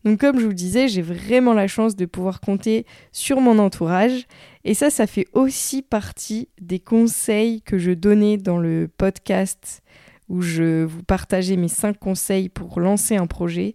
Donc 0.05 0.21
comme 0.21 0.39
je 0.39 0.45
vous 0.45 0.53
disais, 0.53 0.89
j'ai 0.89 1.03
vraiment 1.03 1.55
la 1.55 1.67
chance 1.67 1.97
de 1.97 2.05
pouvoir 2.05 2.41
compter 2.41 2.85
sur 3.13 3.41
mon 3.41 3.59
entourage. 3.59 4.27
Et 4.65 4.75
ça, 4.75 4.91
ça 4.91 5.07
fait 5.07 5.27
aussi 5.33 5.81
partie 5.83 6.49
des 6.61 6.79
conseils 6.79 7.63
que 7.63 7.79
je 7.79 7.93
donnais 7.93 8.37
dans 8.37 8.59
le 8.59 8.89
podcast 8.99 9.83
où 10.29 10.43
je 10.43 10.85
vous 10.85 11.03
partageais 11.03 11.57
mes 11.57 11.69
5 11.69 11.99
conseils 11.99 12.49
pour 12.49 12.81
lancer 12.81 13.17
un 13.17 13.27
projet, 13.27 13.75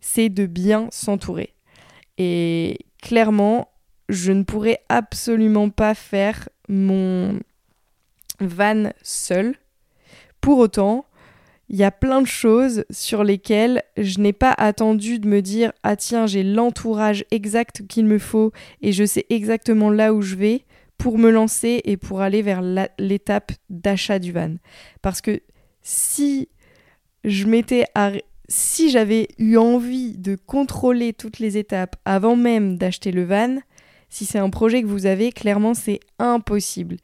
c'est 0.00 0.28
de 0.28 0.46
bien 0.46 0.88
s'entourer. 0.90 1.54
Et 2.18 2.78
clairement, 3.02 3.70
je 4.08 4.32
ne 4.32 4.42
pourrais 4.42 4.80
absolument 4.88 5.70
pas 5.70 5.94
faire 5.94 6.48
mon 6.68 7.38
van 8.40 8.90
seul. 9.02 9.56
Pour 10.40 10.58
autant, 10.58 11.06
il 11.68 11.76
y 11.76 11.84
a 11.84 11.90
plein 11.90 12.22
de 12.22 12.26
choses 12.26 12.84
sur 12.90 13.24
lesquelles 13.24 13.82
je 13.96 14.20
n'ai 14.20 14.32
pas 14.32 14.54
attendu 14.56 15.18
de 15.18 15.26
me 15.26 15.42
dire 15.42 15.72
ah 15.82 15.96
tiens 15.96 16.26
j'ai 16.26 16.44
l'entourage 16.44 17.24
exact 17.30 17.82
qu'il 17.88 18.06
me 18.06 18.18
faut 18.18 18.52
et 18.82 18.92
je 18.92 19.04
sais 19.04 19.26
exactement 19.30 19.90
là 19.90 20.14
où 20.14 20.22
je 20.22 20.36
vais 20.36 20.64
pour 20.96 21.18
me 21.18 21.30
lancer 21.30 21.80
et 21.84 21.96
pour 21.96 22.20
aller 22.20 22.42
vers 22.42 22.62
l'étape 22.98 23.52
d'achat 23.68 24.18
du 24.18 24.32
van. 24.32 24.54
Parce 25.02 25.20
que 25.20 25.40
si 25.82 26.48
je 27.24 27.46
m'étais 27.46 27.84
si 28.48 28.90
j'avais 28.90 29.28
eu 29.38 29.56
envie 29.56 30.16
de 30.16 30.36
contrôler 30.36 31.12
toutes 31.12 31.40
les 31.40 31.58
étapes 31.58 31.96
avant 32.04 32.36
même 32.36 32.78
d'acheter 32.78 33.10
le 33.10 33.24
van, 33.24 33.56
si 34.08 34.24
c'est 34.24 34.38
un 34.38 34.50
projet 34.50 34.82
que 34.82 34.86
vous 34.86 35.06
avez, 35.06 35.32
clairement 35.32 35.74
c'est 35.74 36.00
impossible. 36.20 36.96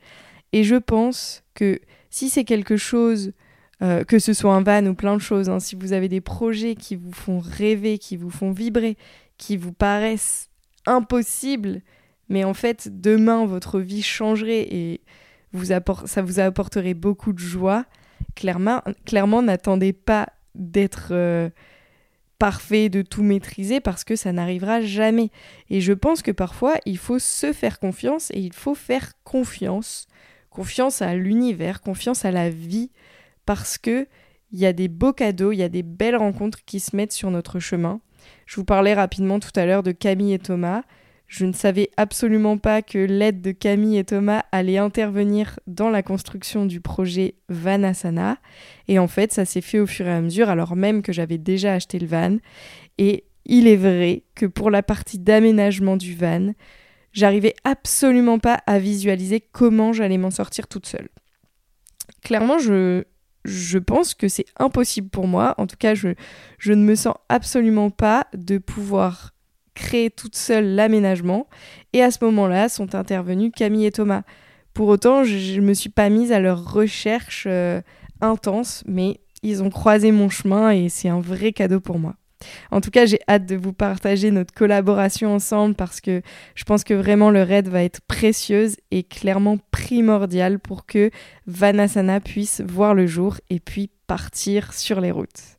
Et 0.52 0.64
je 0.64 0.76
pense 0.76 1.42
que 1.54 1.80
si 2.10 2.28
c'est 2.28 2.44
quelque 2.44 2.76
chose, 2.76 3.32
euh, 3.82 4.04
que 4.04 4.18
ce 4.18 4.32
soit 4.32 4.54
un 4.54 4.62
van 4.62 4.86
ou 4.86 4.94
plein 4.94 5.16
de 5.16 5.20
choses, 5.20 5.48
hein, 5.48 5.60
si 5.60 5.76
vous 5.76 5.92
avez 5.92 6.08
des 6.08 6.20
projets 6.20 6.74
qui 6.74 6.96
vous 6.96 7.12
font 7.12 7.40
rêver, 7.40 7.98
qui 7.98 8.16
vous 8.16 8.30
font 8.30 8.52
vibrer, 8.52 8.96
qui 9.38 9.56
vous 9.56 9.72
paraissent 9.72 10.50
impossibles, 10.86 11.80
mais 12.28 12.44
en 12.44 12.54
fait 12.54 12.88
demain 13.00 13.46
votre 13.46 13.80
vie 13.80 14.02
changerait 14.02 14.66
et 14.70 15.00
vous 15.52 15.66
ça 15.66 16.22
vous 16.22 16.40
apporterait 16.40 16.94
beaucoup 16.94 17.32
de 17.32 17.38
joie, 17.38 17.84
clairement, 18.34 19.42
n'attendez 19.42 19.92
pas 19.92 20.28
d'être 20.54 21.08
euh, 21.10 21.50
parfait, 22.38 22.88
de 22.88 23.02
tout 23.02 23.22
maîtriser, 23.22 23.80
parce 23.80 24.04
que 24.04 24.16
ça 24.16 24.32
n'arrivera 24.32 24.80
jamais. 24.80 25.30
Et 25.70 25.80
je 25.80 25.92
pense 25.92 26.22
que 26.22 26.30
parfois, 26.30 26.74
il 26.86 26.98
faut 26.98 27.18
se 27.18 27.52
faire 27.52 27.78
confiance 27.78 28.30
et 28.30 28.40
il 28.40 28.52
faut 28.52 28.74
faire 28.74 29.12
confiance. 29.24 30.06
Confiance 30.52 31.00
à 31.02 31.14
l'univers, 31.14 31.80
confiance 31.80 32.24
à 32.24 32.30
la 32.30 32.50
vie, 32.50 32.90
parce 33.46 33.78
que 33.78 34.06
il 34.52 34.58
y 34.58 34.66
a 34.66 34.74
des 34.74 34.88
beaux 34.88 35.14
cadeaux, 35.14 35.52
il 35.52 35.56
y 35.56 35.62
a 35.62 35.70
des 35.70 35.82
belles 35.82 36.16
rencontres 36.16 36.62
qui 36.66 36.78
se 36.78 36.94
mettent 36.94 37.12
sur 37.12 37.30
notre 37.30 37.58
chemin. 37.58 38.00
Je 38.44 38.56
vous 38.56 38.64
parlais 38.64 38.92
rapidement 38.92 39.40
tout 39.40 39.50
à 39.56 39.64
l'heure 39.64 39.82
de 39.82 39.92
Camille 39.92 40.34
et 40.34 40.38
Thomas. 40.38 40.82
Je 41.26 41.46
ne 41.46 41.54
savais 41.54 41.88
absolument 41.96 42.58
pas 42.58 42.82
que 42.82 42.98
l'aide 42.98 43.40
de 43.40 43.52
Camille 43.52 43.96
et 43.96 44.04
Thomas 44.04 44.44
allait 44.52 44.76
intervenir 44.76 45.58
dans 45.66 45.88
la 45.88 46.02
construction 46.02 46.66
du 46.66 46.82
projet 46.82 47.36
Vanasana. 47.48 48.36
Et 48.88 48.98
en 48.98 49.08
fait, 49.08 49.32
ça 49.32 49.46
s'est 49.46 49.62
fait 49.62 49.80
au 49.80 49.86
fur 49.86 50.06
et 50.06 50.12
à 50.12 50.20
mesure, 50.20 50.50
alors 50.50 50.76
même 50.76 51.00
que 51.00 51.14
j'avais 51.14 51.38
déjà 51.38 51.72
acheté 51.72 51.98
le 51.98 52.06
van. 52.06 52.36
Et 52.98 53.24
il 53.46 53.66
est 53.66 53.76
vrai 53.76 54.24
que 54.34 54.44
pour 54.44 54.70
la 54.70 54.82
partie 54.82 55.18
d'aménagement 55.18 55.96
du 55.96 56.14
van, 56.14 56.52
j'arrivais 57.12 57.54
absolument 57.64 58.38
pas 58.38 58.60
à 58.66 58.78
visualiser 58.78 59.40
comment 59.40 59.92
j'allais 59.92 60.18
m'en 60.18 60.30
sortir 60.30 60.66
toute 60.66 60.86
seule. 60.86 61.08
Clairement, 62.22 62.58
je, 62.58 63.04
je 63.44 63.78
pense 63.78 64.14
que 64.14 64.28
c'est 64.28 64.46
impossible 64.58 65.08
pour 65.08 65.26
moi. 65.26 65.54
En 65.58 65.66
tout 65.66 65.76
cas, 65.76 65.94
je, 65.94 66.08
ne 66.66 66.74
me 66.76 66.94
sens 66.94 67.14
absolument 67.28 67.90
pas 67.90 68.26
de 68.34 68.58
pouvoir 68.58 69.34
créer 69.74 70.10
toute 70.10 70.36
seule 70.36 70.74
l'aménagement. 70.74 71.48
Et 71.92 72.02
à 72.02 72.10
ce 72.10 72.24
moment-là 72.24 72.68
sont 72.68 72.94
intervenus 72.94 73.52
Camille 73.54 73.86
et 73.86 73.92
Thomas. 73.92 74.22
Pour 74.74 74.88
autant, 74.88 75.24
je 75.24 75.60
ne 75.60 75.66
me 75.66 75.74
suis 75.74 75.90
pas 75.90 76.08
mise 76.08 76.32
à 76.32 76.40
leur 76.40 76.72
recherche 76.72 77.44
euh, 77.46 77.82
intense, 78.20 78.84
mais 78.86 79.20
ils 79.42 79.62
ont 79.62 79.70
croisé 79.70 80.12
mon 80.12 80.28
chemin 80.28 80.70
et 80.70 80.88
c'est 80.88 81.08
un 81.08 81.20
vrai 81.20 81.52
cadeau 81.52 81.80
pour 81.80 81.98
moi. 81.98 82.14
En 82.70 82.80
tout 82.80 82.90
cas, 82.90 83.06
j'ai 83.06 83.20
hâte 83.28 83.46
de 83.46 83.56
vous 83.56 83.72
partager 83.72 84.30
notre 84.30 84.52
collaboration 84.52 85.34
ensemble 85.34 85.74
parce 85.74 86.00
que 86.00 86.22
je 86.54 86.64
pense 86.64 86.84
que 86.84 86.94
vraiment 86.94 87.30
le 87.30 87.42
raid 87.42 87.68
va 87.68 87.82
être 87.82 88.00
précieuse 88.02 88.76
et 88.90 89.02
clairement 89.02 89.58
primordial 89.70 90.58
pour 90.58 90.86
que 90.86 91.10
Vanasana 91.46 92.20
puisse 92.20 92.60
voir 92.60 92.94
le 92.94 93.06
jour 93.06 93.36
et 93.50 93.60
puis 93.60 93.90
partir 94.06 94.72
sur 94.72 95.00
les 95.00 95.10
routes. 95.10 95.58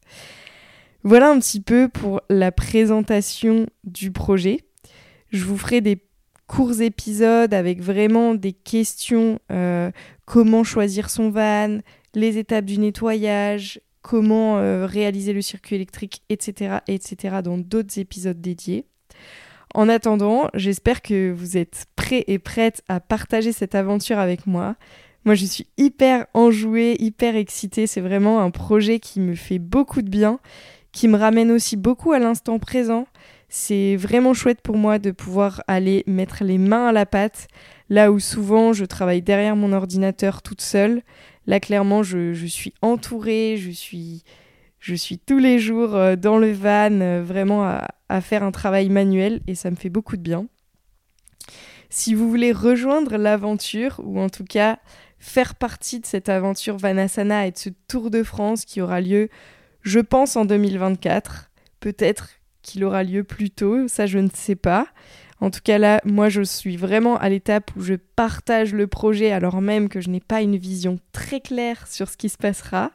Voilà 1.04 1.30
un 1.30 1.40
petit 1.40 1.60
peu 1.60 1.90
pour 1.90 2.22
la 2.30 2.52
présentation 2.52 3.66
du 3.84 4.12
projet. 4.12 4.62
Je 5.32 5.44
vous 5.44 5.58
ferai 5.58 5.82
des 5.82 6.02
courts 6.48 6.82
épisodes 6.82 7.54
avec 7.54 7.82
vraiment 7.82 8.36
des 8.36 8.54
questions, 8.54 9.40
euh, 9.52 9.92
comment 10.26 10.64
choisir 10.64 11.10
son 11.10 11.30
van, 11.30 11.80
les 12.14 12.38
étapes 12.38 12.66
du 12.66 12.78
nettoyage, 12.78 13.82
comment 14.04 14.60
euh, 14.60 14.86
réaliser 14.86 15.34
le 15.34 15.42
circuit 15.42 15.76
électrique, 15.76 16.22
etc., 16.30 16.78
etc., 16.88 17.38
dans 17.44 17.58
d'autres 17.58 17.98
épisodes 17.98 18.40
dédiés. 18.40 18.86
En 19.74 19.90
attendant, 19.90 20.50
j'espère 20.54 21.02
que 21.02 21.32
vous 21.32 21.58
êtes 21.58 21.88
prêts 21.96 22.24
et 22.28 22.38
prêtes 22.38 22.84
à 22.88 23.00
partager 23.00 23.52
cette 23.52 23.74
aventure 23.74 24.20
avec 24.20 24.46
moi. 24.46 24.76
Moi, 25.26 25.34
je 25.34 25.46
suis 25.46 25.66
hyper 25.78 26.28
enjouée, 26.36 26.96
hyper 27.00 27.36
excitée. 27.36 27.88
C'est 27.88 28.02
vraiment 28.02 28.42
un 28.42 28.52
projet 28.52 29.00
qui 29.00 29.20
me 29.20 29.34
fait 29.34 29.58
beaucoup 29.58 30.04
de 30.04 30.10
bien 30.10 30.40
qui 30.94 31.08
me 31.10 31.18
ramène 31.18 31.52
aussi 31.52 31.76
beaucoup 31.76 32.14
à 32.14 32.20
l'instant 32.20 32.60
présent. 32.60 33.08
C'est 33.50 33.98
vraiment 33.98 34.34
chouette 34.34 34.62
pour 34.62 34.78
moi 34.78 35.00
de 35.00 35.12
pouvoir 35.12 35.62
aller 35.68 36.04
mettre 36.08 36.44
les 36.44 36.58
mains 36.58 36.88
à 36.88 36.92
la 36.92 37.06
pâte, 37.06 37.48
là 37.90 38.12
où 38.12 38.20
souvent 38.20 38.72
je 38.74 38.86
travaille 38.86 39.22
derrière 39.22 39.56
mon 39.56 39.74
ordinateur 39.74 40.42
toute 40.42 40.62
seule. 40.62 41.02
Là, 41.48 41.60
clairement, 41.60 42.04
je, 42.04 42.34
suis 42.46 42.74
entourée, 42.82 43.58
je 43.58 43.72
suis, 43.72 44.24
je 44.80 44.96
suis 44.96 45.20
tous 45.20 45.40
les 45.40 45.60
jours 45.60 45.96
euh, 45.96 46.16
dans 46.16 46.38
le 46.38 46.52
van, 46.52 47.02
euh, 47.02 47.24
vraiment 47.24 47.64
à, 47.64 47.88
à 48.10 48.22
faire 48.22 48.44
un 48.44 48.52
travail 48.52 48.90
manuel, 48.90 49.42
et 49.48 49.56
ça 49.56 49.70
me 49.72 49.76
fait 49.76 49.90
beaucoup 49.90 50.18
de 50.18 50.22
bien. 50.22 50.48
Si 51.90 52.16
vous 52.16 52.30
voulez 52.30 52.52
rejoindre 52.52 53.18
l'aventure, 53.18 54.02
ou 54.04 54.20
en 54.20 54.30
tout 54.30 54.46
cas 54.46 54.80
faire 55.20 55.56
partie 55.56 56.00
de 56.00 56.06
cette 56.06 56.28
aventure 56.28 56.78
Vanasana 56.78 57.48
et 57.48 57.52
de 57.52 57.58
ce 57.58 57.70
Tour 57.88 58.10
de 58.10 58.24
France 58.24 58.66
qui 58.66 58.82
aura 58.82 59.00
lieu, 59.00 59.30
je 59.82 60.00
pense, 60.00 60.36
en 60.36 60.46
2024, 60.46 61.52
peut-être 61.80 62.30
qu'il 62.62 62.84
aura 62.84 63.04
lieu 63.04 63.24
plus 63.24 63.52
tôt, 63.52 63.88
ça 63.88 64.06
je 64.06 64.18
ne 64.18 64.30
sais 64.34 64.56
pas. 64.56 64.88
En 65.44 65.52
tout 65.52 65.60
cas 65.62 65.78
là, 65.78 66.00
moi 66.06 66.30
je 66.30 66.42
suis 66.42 66.78
vraiment 66.78 67.18
à 67.18 67.28
l'étape 67.28 67.70
où 67.76 67.82
je 67.82 67.96
partage 67.96 68.74
le 68.74 68.88
projet 68.88 69.34
alors 69.34 69.62
même 69.62 69.90
que 69.90 70.00
je 70.00 70.10
n'ai 70.10 70.22
pas 70.22 70.42
une 70.42 70.56
vision 70.56 71.00
très 71.12 71.42
claire 71.42 71.86
sur 71.88 72.08
ce 72.08 72.16
qui 72.16 72.30
se 72.30 72.38
passera. 72.38 72.92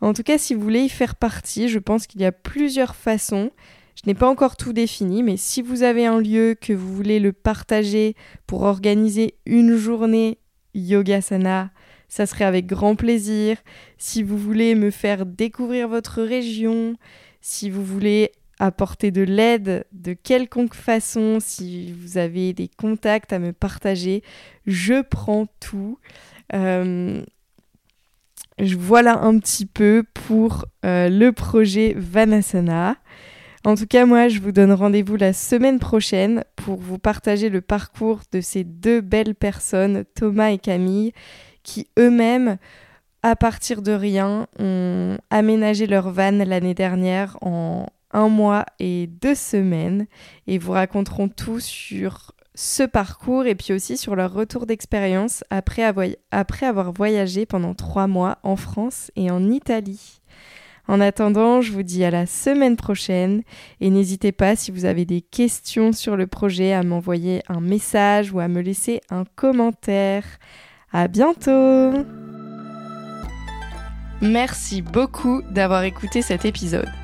En 0.00 0.12
tout 0.12 0.22
cas, 0.22 0.38
si 0.38 0.54
vous 0.54 0.60
voulez 0.60 0.82
y 0.82 0.88
faire 0.88 1.16
partie, 1.16 1.68
je 1.68 1.80
pense 1.80 2.06
qu'il 2.06 2.20
y 2.20 2.24
a 2.24 2.30
plusieurs 2.30 2.94
façons. 2.94 3.50
Je 3.96 4.02
n'ai 4.06 4.14
pas 4.14 4.28
encore 4.28 4.56
tout 4.56 4.72
défini, 4.72 5.24
mais 5.24 5.36
si 5.36 5.62
vous 5.62 5.82
avez 5.82 6.06
un 6.06 6.20
lieu 6.20 6.54
que 6.54 6.72
vous 6.72 6.94
voulez 6.94 7.18
le 7.18 7.32
partager 7.32 8.14
pour 8.46 8.62
organiser 8.62 9.34
une 9.44 9.74
journée 9.74 10.38
yoga 10.74 11.22
sana, 11.22 11.72
ça 12.06 12.26
serait 12.26 12.44
avec 12.44 12.66
grand 12.66 12.94
plaisir. 12.94 13.56
Si 13.98 14.22
vous 14.22 14.38
voulez 14.38 14.76
me 14.76 14.92
faire 14.92 15.26
découvrir 15.26 15.88
votre 15.88 16.22
région, 16.22 16.94
si 17.40 17.68
vous 17.68 17.84
voulez 17.84 18.30
apporter 18.58 19.10
de 19.10 19.22
l'aide 19.22 19.84
de 19.92 20.12
quelconque 20.12 20.74
façon, 20.74 21.38
si 21.40 21.92
vous 21.92 22.18
avez 22.18 22.52
des 22.52 22.68
contacts 22.68 23.32
à 23.32 23.38
me 23.38 23.52
partager, 23.52 24.22
je 24.66 25.02
prends 25.02 25.46
tout. 25.60 25.98
Euh, 26.54 27.22
voilà 28.58 29.20
un 29.20 29.38
petit 29.38 29.66
peu 29.66 30.04
pour 30.14 30.66
euh, 30.84 31.08
le 31.08 31.32
projet 31.32 31.94
Vanasana. 31.96 32.96
En 33.64 33.76
tout 33.76 33.86
cas, 33.86 34.04
moi, 34.04 34.28
je 34.28 34.40
vous 34.40 34.52
donne 34.52 34.72
rendez-vous 34.72 35.16
la 35.16 35.32
semaine 35.32 35.78
prochaine 35.78 36.44
pour 36.54 36.76
vous 36.76 36.98
partager 36.98 37.48
le 37.48 37.62
parcours 37.62 38.20
de 38.30 38.42
ces 38.42 38.62
deux 38.62 39.00
belles 39.00 39.34
personnes, 39.34 40.04
Thomas 40.14 40.50
et 40.50 40.58
Camille, 40.58 41.12
qui 41.62 41.88
eux-mêmes, 41.98 42.58
à 43.22 43.36
partir 43.36 43.80
de 43.80 43.92
rien, 43.92 44.46
ont 44.58 45.16
aménagé 45.30 45.86
leur 45.86 46.10
van 46.10 46.44
l'année 46.44 46.74
dernière 46.74 47.38
en 47.40 47.86
un 48.14 48.28
mois 48.30 48.64
et 48.78 49.08
deux 49.08 49.34
semaines 49.34 50.06
et 50.46 50.56
vous 50.56 50.72
raconteront 50.72 51.28
tout 51.28 51.60
sur 51.60 52.32
ce 52.54 52.84
parcours 52.84 53.44
et 53.46 53.54
puis 53.54 53.74
aussi 53.74 53.96
sur 53.96 54.14
leur 54.14 54.32
retour 54.32 54.64
d'expérience 54.64 55.44
après, 55.50 55.82
avoir 55.82 56.92
voyagé 56.92 57.44
pendant 57.44 57.74
trois 57.74 58.06
mois 58.06 58.38
en 58.42 58.56
France 58.56 59.10
et 59.16 59.30
en 59.30 59.50
Italie. 59.50 60.20
En 60.86 61.00
attendant, 61.00 61.60
je 61.60 61.72
vous 61.72 61.82
dis 61.82 62.04
à 62.04 62.10
la 62.10 62.26
semaine 62.26 62.76
prochaine 62.76 63.42
et 63.80 63.90
n'hésitez 63.90 64.32
pas 64.32 64.54
si 64.54 64.70
vous 64.70 64.84
avez 64.84 65.04
des 65.04 65.22
questions 65.22 65.92
sur 65.92 66.16
le 66.16 66.26
projet 66.26 66.72
à 66.72 66.82
m'envoyer 66.82 67.42
un 67.48 67.60
message 67.60 68.32
ou 68.32 68.38
à 68.38 68.48
me 68.48 68.60
laisser 68.60 69.00
un 69.10 69.24
commentaire. 69.34 70.24
À 70.92 71.08
bientôt! 71.08 72.04
Merci 74.20 74.80
beaucoup 74.82 75.42
d'avoir 75.50 75.82
écouté 75.82 76.22
cet 76.22 76.44
épisode. 76.44 77.03